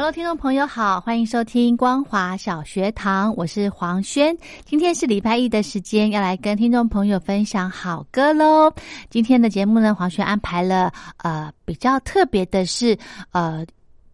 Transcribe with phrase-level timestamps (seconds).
[0.00, 4.34] Hello，听众朋友好，欢迎收听光华小学堂，我是黄轩。
[4.64, 8.72] 今天是礼拜一的时间，要来跟听众朋友分享好歌喽。
[9.10, 12.98] 今天的节目呢，黄轩安排了呃比较特别的是
[13.32, 13.62] 呃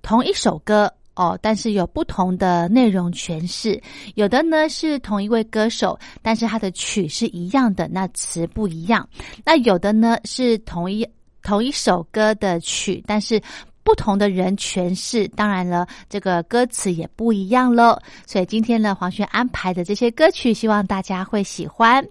[0.02, 3.80] 同一首歌哦，但是有不同的内容诠释。
[4.16, 9.08] 有的呢是同一位歌手，但是他的曲是一样的，那词不一样。
[9.44, 11.08] 那有的呢是同一
[11.44, 13.40] 同一首歌的曲，但是。
[13.86, 17.96] 不同的人诠释，当然了，这个歌词也不一样喽。
[18.26, 22.04] 所以今天呢，黄轩安排的这些歌曲，希望大家会喜欢。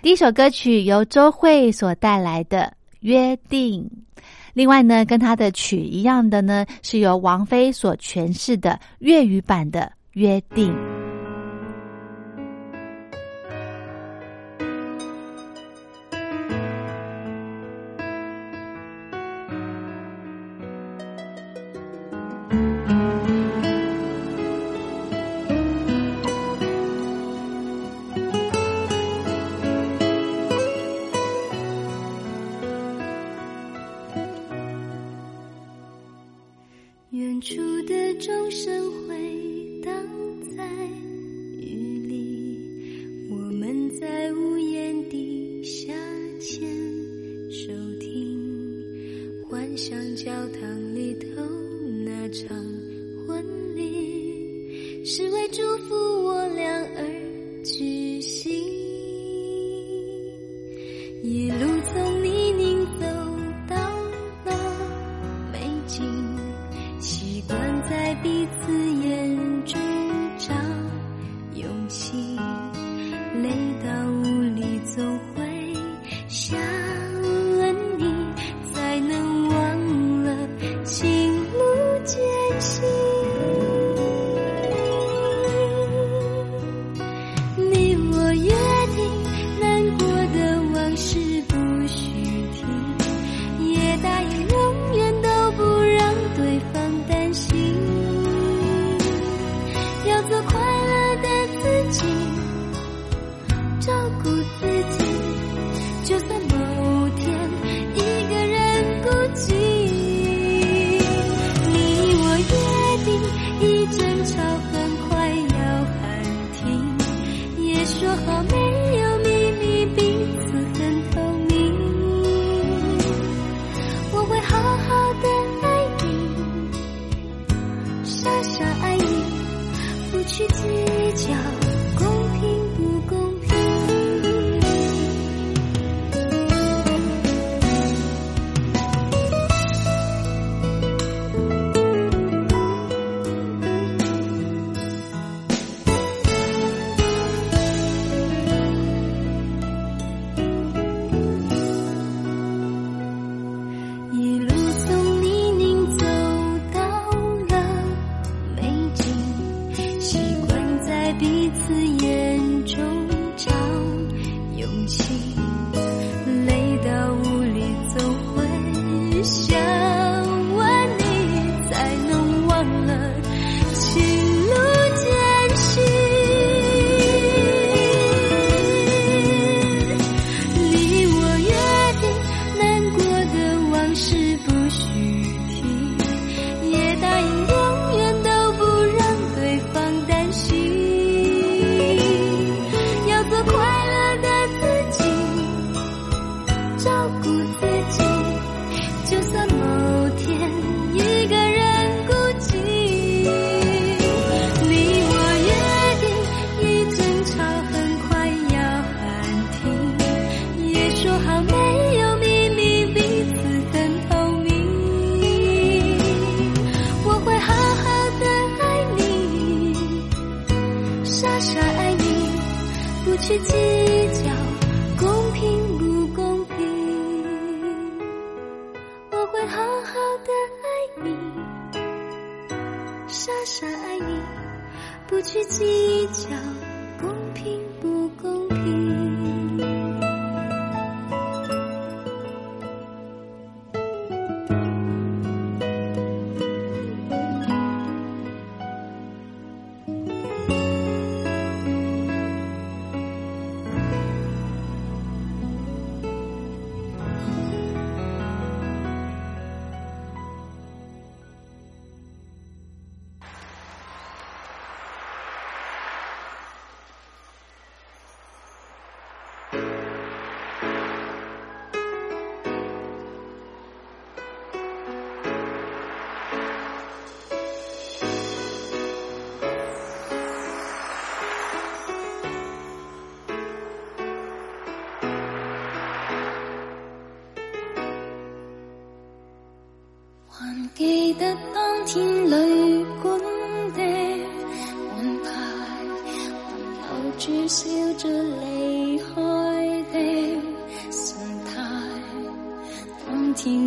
[0.00, 2.60] 第一首歌曲由周慧所带来的
[3.00, 3.82] 《约定》，
[4.54, 9.80] 另外呢，跟他的曲一样的呢，是由王菲所诠释的粤语版的
[10.12, 10.72] 《约定》。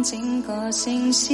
[0.03, 1.33] 整个城市。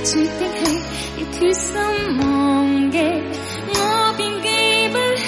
[0.00, 0.64] 最的气，
[1.16, 1.74] 亦决心
[2.18, 2.98] 忘记，
[3.68, 3.76] 我
[4.16, 4.48] 便记
[4.92, 5.26] 不起。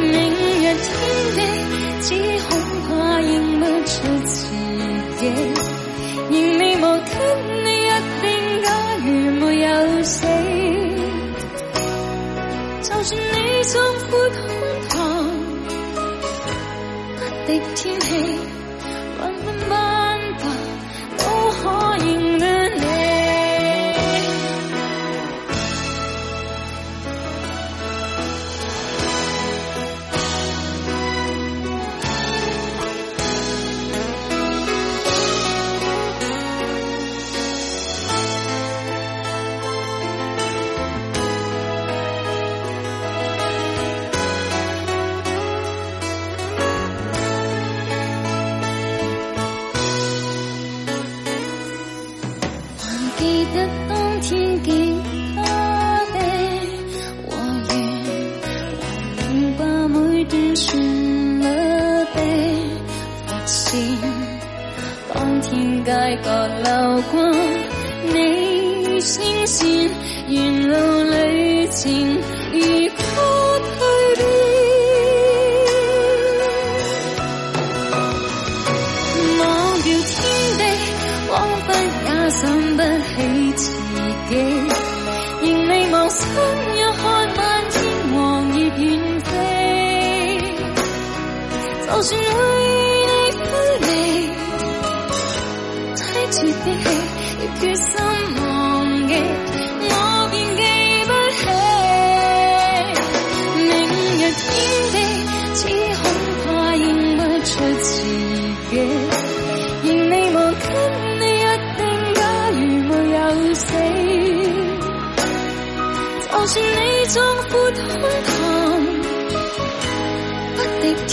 [0.00, 0.88] 明日天
[1.34, 1.38] 地，
[2.00, 2.08] 只
[2.48, 2.50] 恐
[2.88, 2.88] 怕
[3.20, 3.30] 认
[3.60, 3.92] 不出
[4.24, 4.32] 自
[5.18, 5.22] 己。
[6.30, 7.10] 仍未忘天，
[7.64, 7.86] 你一
[8.22, 8.26] 定
[8.62, 8.66] 假
[9.04, 9.06] 如
[9.40, 10.16] 没有死，
[12.82, 13.74] 就算你壮
[14.08, 14.38] 阔空
[14.88, 14.96] 膛，
[17.16, 18.47] 不敌天气。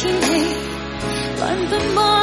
[0.05, 0.27] 天气，
[1.39, 2.14] 乱纷飞。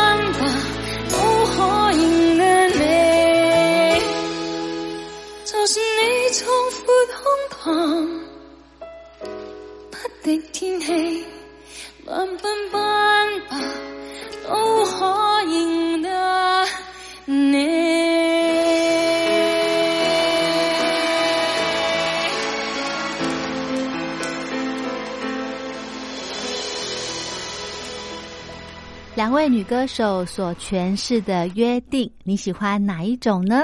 [29.33, 33.62] 两位女歌手所诠释的约定，你喜欢哪一种呢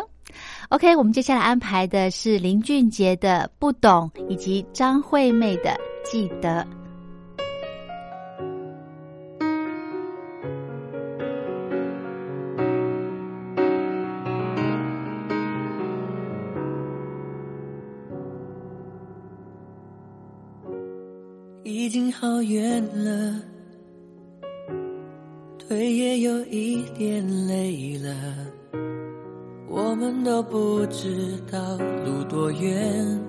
[0.71, 5.69] ？OK，我们接下来安排的是林俊杰的《不懂》，以及张惠妹的
[6.11, 6.67] 《记得》。
[21.63, 23.35] 已经好远了，
[25.69, 28.11] 腿也有一点累了，
[29.69, 33.21] 我们都不知道路多远，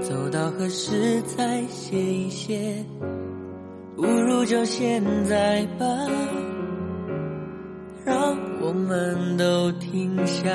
[0.00, 2.82] 走到何时才歇一歇？
[3.94, 5.86] 不如就现在吧，
[8.02, 10.50] 让我们都停下。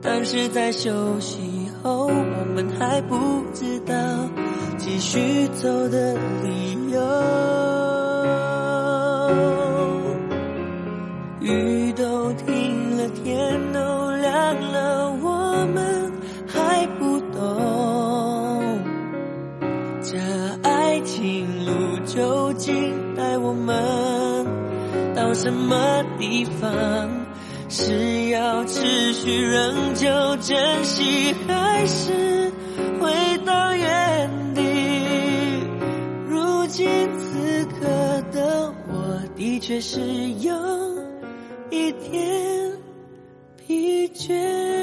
[0.00, 3.16] 但是在休息后，我们还不
[3.52, 3.94] 知道。
[4.78, 7.00] 继续走的理由，
[11.40, 16.12] 雨都停了，天都亮了，我们
[16.46, 18.78] 还不懂，
[20.02, 20.18] 这
[20.62, 21.70] 爱情路
[22.04, 24.46] 究竟带我们
[25.14, 26.70] 到什么地方？
[27.72, 30.08] 是要持续仍旧
[30.38, 32.49] 珍惜，还是
[39.60, 40.00] 却是
[40.40, 40.54] 有
[41.70, 42.72] 一点
[43.58, 44.79] 疲倦。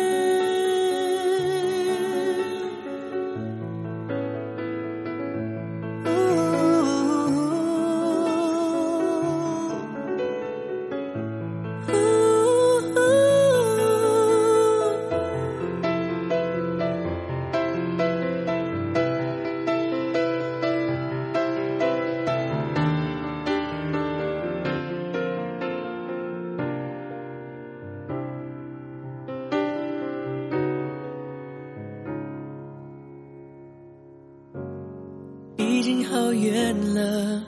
[36.37, 37.41] 远了，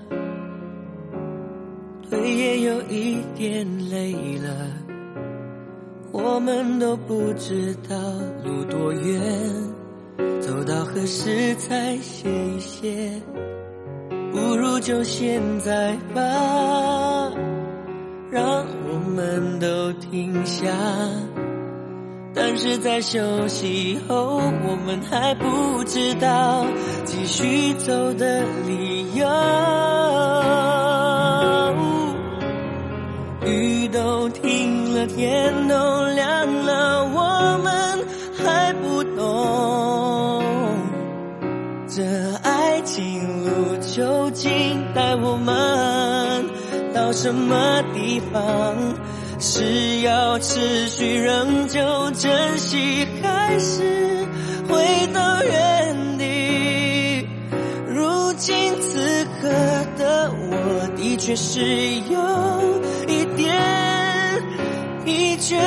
[2.10, 4.68] 腿也有一点累了，
[6.12, 7.96] 我们都不知道
[8.44, 9.22] 路多远，
[10.42, 13.12] 走到何时才歇一歇？
[14.32, 17.32] 不如就现在吧，
[18.32, 20.68] 让我们都停下。
[22.42, 26.66] 但是在休息后，我们还不知道
[27.04, 29.28] 继续走的理由。
[33.46, 37.04] 雨都停了，天都亮了。
[37.14, 38.08] 我们
[38.42, 40.42] 还不懂
[41.90, 42.04] 这
[42.42, 46.46] 爱情路究竟带我们
[46.94, 48.74] 到什么地方？
[49.52, 51.80] 是要持续仍旧
[52.12, 53.82] 珍惜，还是
[54.70, 57.28] 回到原地？
[57.88, 59.50] 如今此刻
[59.98, 61.62] 的我，的确是
[62.12, 63.60] 有一点
[65.04, 65.58] 疲倦。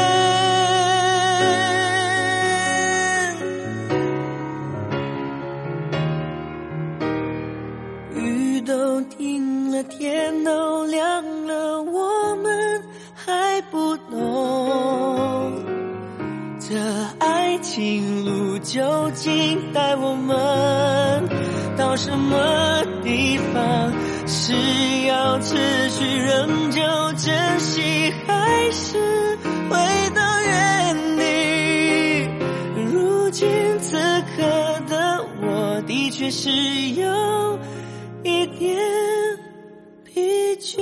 [8.15, 10.82] 雨都停了，天都
[17.75, 21.27] 情路究竟带我们
[21.75, 23.91] 到什么地方？
[24.27, 24.53] 是
[25.07, 25.57] 要持
[25.89, 26.83] 续仍旧
[27.17, 28.99] 珍惜，还是
[29.71, 29.77] 回
[30.15, 32.29] 到原地？
[32.93, 33.49] 如今
[33.79, 33.97] 此
[34.37, 34.43] 刻
[34.87, 37.59] 的我，的确是有
[38.23, 38.77] 一点。
[40.05, 40.21] 疲
[40.61, 40.79] 倦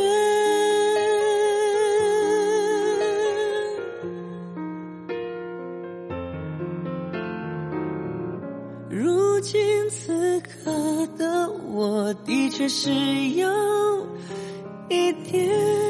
[12.60, 13.48] 只，是有
[14.90, 15.89] 一点。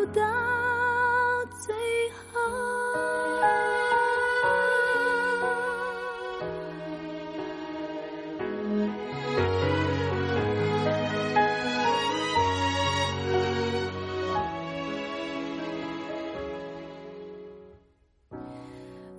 [0.00, 0.22] 走到
[1.58, 1.74] 最
[2.32, 2.40] 后。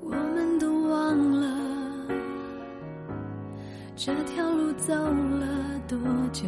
[0.02, 1.48] 我们都忘了
[3.96, 6.00] 这条路走了多
[6.34, 6.48] 久，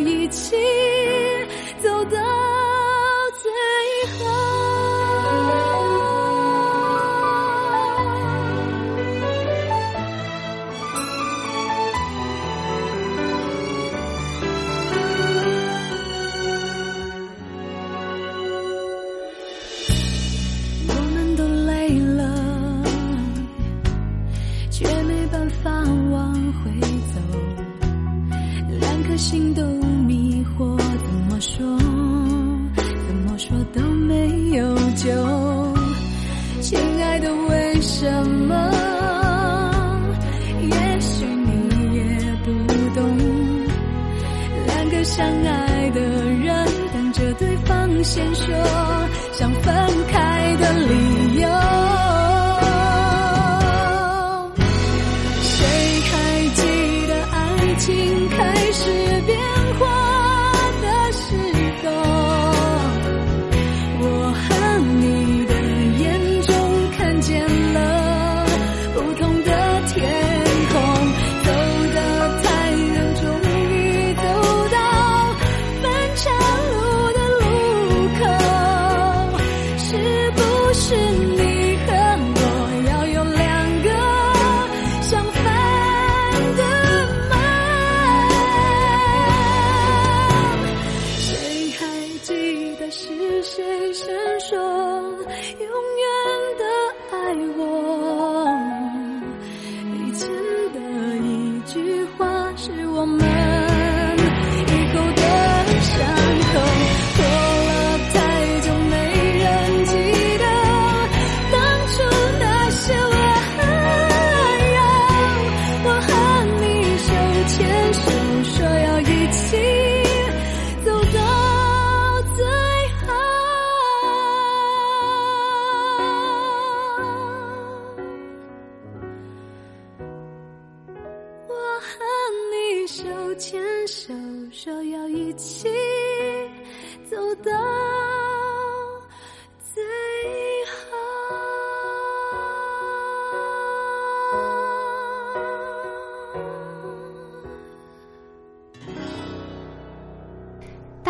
[0.00, 0.56] 一起
[1.82, 2.47] 走的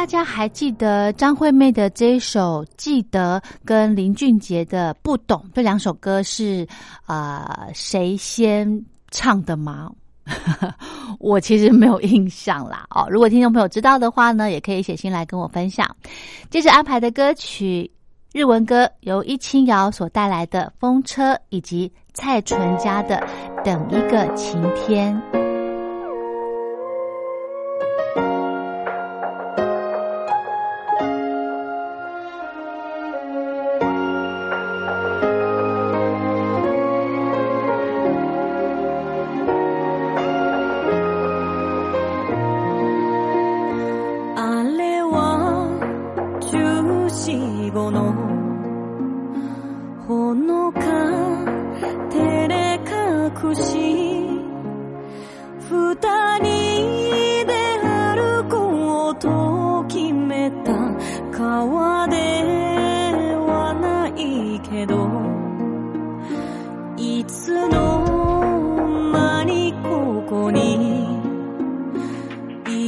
[0.08, 6.66] 大家还记得张惠妹的这一首《记得》跟林俊杰的《不懂》这两首歌是
[7.04, 9.90] 啊、谁先唱的吗？
[11.20, 13.06] 我其实没有印象啦哦。
[13.10, 15.86] 如果听众朋友知道的话呢，也可以写信来跟我分享。
[16.48, 17.90] 接着安排的歌曲
[18.32, 23.16] 日文歌由伊清瑶所带来的《风车》，以及蔡淳佳的
[23.62, 25.14] 《等一个晴天》。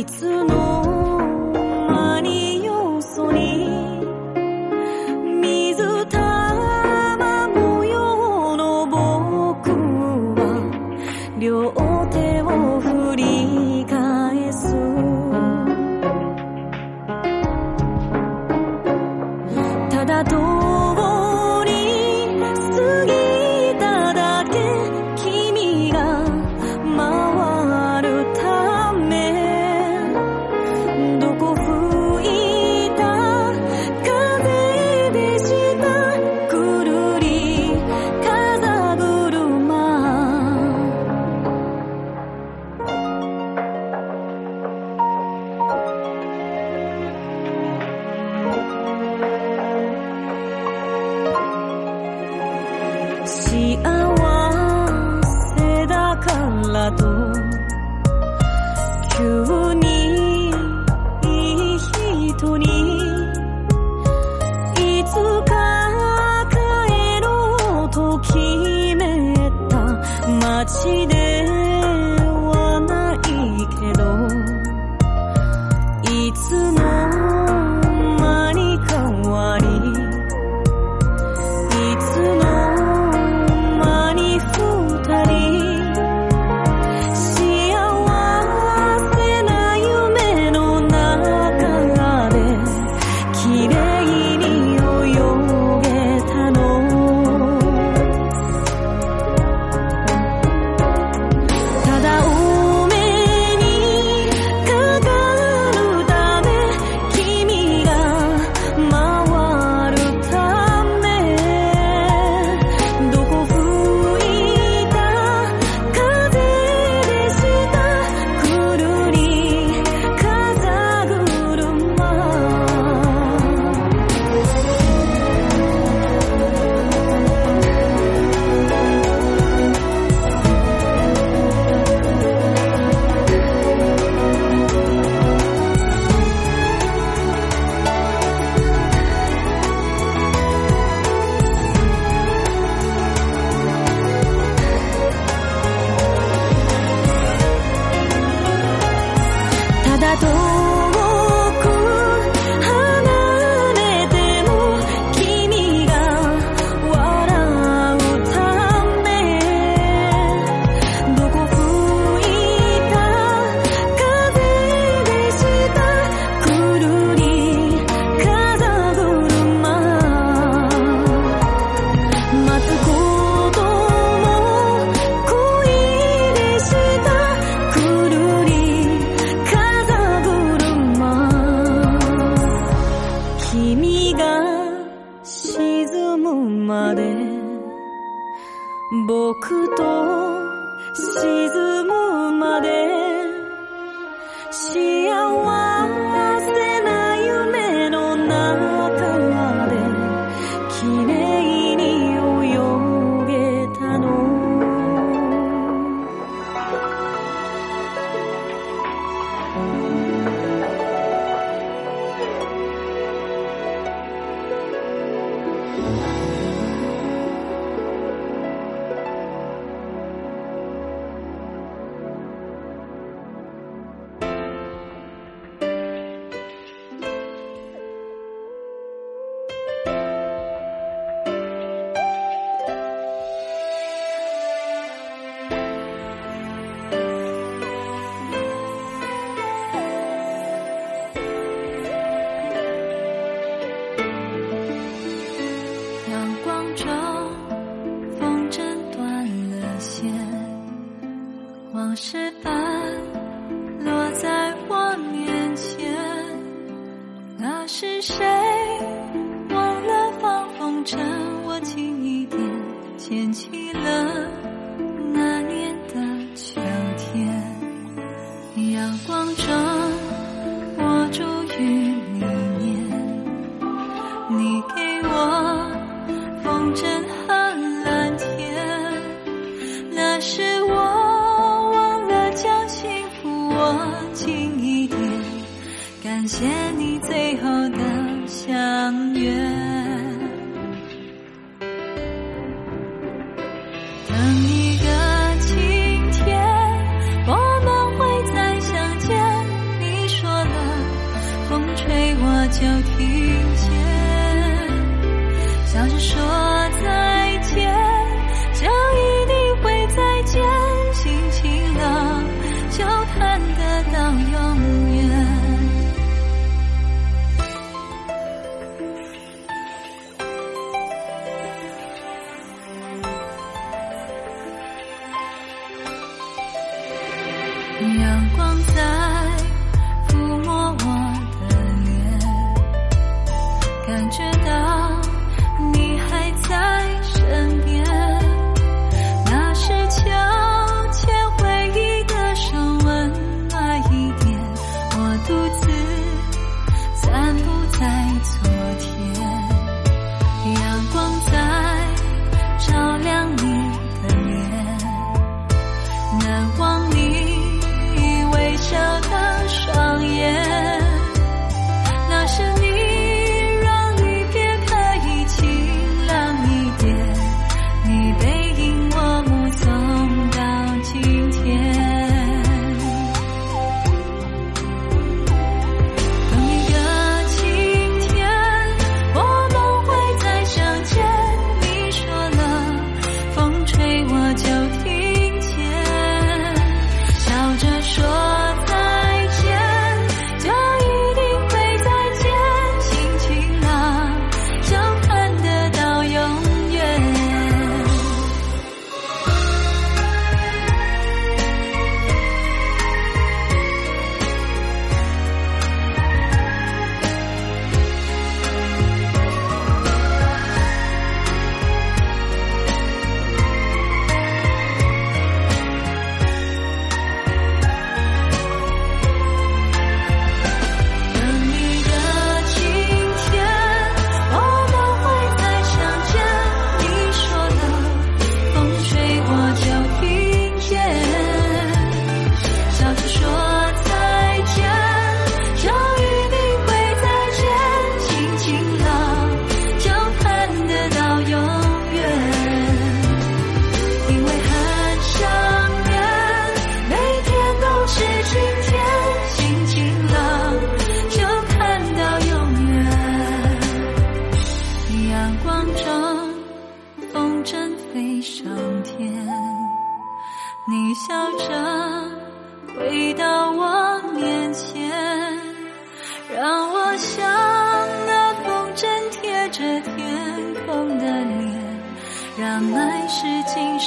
[0.00, 0.79] いつの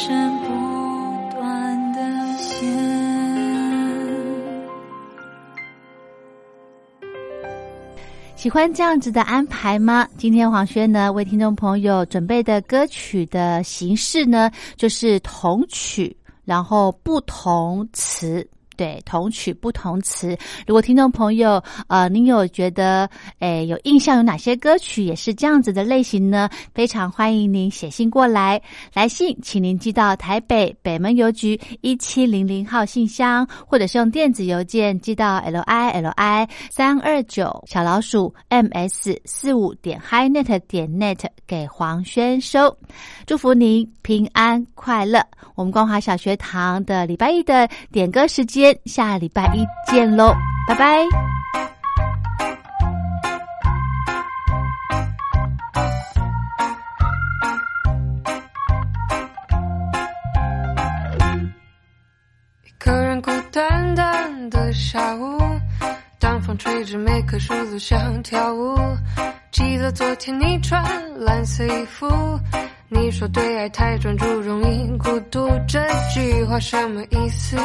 [0.03, 0.47] 今生不
[1.33, 2.69] 断的线。
[8.35, 10.05] 喜欢这样子的安排吗？
[10.17, 16.13] 今天黄轩呢为听众朋友准备的歌曲的形式呢，就是同曲，
[16.43, 18.45] 然后不同词。
[18.75, 20.37] 对，同曲不同词。
[20.65, 23.09] 如果听众朋友呃，您有觉得
[23.39, 26.49] 诶有印象有哪些歌曲也是这样子的类型呢？
[26.73, 28.61] 非常欢迎您写信过来，
[28.93, 42.77] 来信请您寄到台北北门邮局一七零零号信箱，或者是用电子邮件寄到 l i l i 三二九小老鼠 m s 四五点 hi net 点 net 给黄轩收。
[43.25, 45.25] 祝福您平安快乐。
[45.55, 50.35] 我们光华小学堂的礼拜一的点歌时间，下礼拜一见喽，
[50.67, 51.03] 拜拜。
[62.63, 65.39] 一个人孤单单的下午，
[66.19, 68.77] 当风吹着每棵树都想跳舞。
[69.51, 70.83] 记得昨天你穿
[71.19, 72.07] 蓝色衣服，
[72.89, 75.79] 你说对爱太专注容易孤独，这
[76.13, 77.57] 句话什么意思？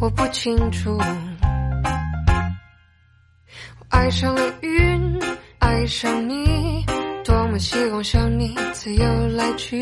[0.00, 0.98] 我不清楚。
[3.78, 5.18] 我爱上了云，
[5.60, 6.84] 爱上你，
[7.24, 9.74] 多么希望像你自由来去。